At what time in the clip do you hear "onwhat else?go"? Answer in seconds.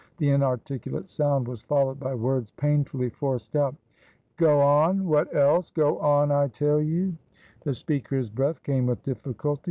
4.57-5.99